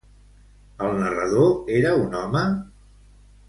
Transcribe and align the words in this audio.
El 0.87 0.97
narrador 1.01 1.53
era 1.81 1.95
un 2.07 2.19
home? 2.23 2.43